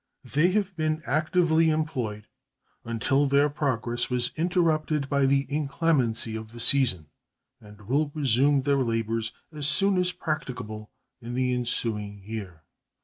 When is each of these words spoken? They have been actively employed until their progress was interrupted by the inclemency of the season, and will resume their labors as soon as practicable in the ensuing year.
They 0.23 0.49
have 0.53 0.75
been 0.75 1.03
actively 1.05 1.69
employed 1.69 2.25
until 2.83 3.27
their 3.27 3.49
progress 3.51 4.09
was 4.09 4.31
interrupted 4.35 5.07
by 5.09 5.27
the 5.27 5.45
inclemency 5.47 6.35
of 6.35 6.53
the 6.53 6.59
season, 6.59 7.09
and 7.59 7.81
will 7.87 8.09
resume 8.15 8.63
their 8.63 8.81
labors 8.81 9.31
as 9.51 9.67
soon 9.67 9.99
as 9.99 10.11
practicable 10.11 10.89
in 11.21 11.35
the 11.35 11.53
ensuing 11.53 12.23
year. 12.25 12.63